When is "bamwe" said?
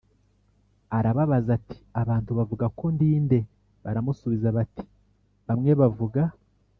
5.47-5.71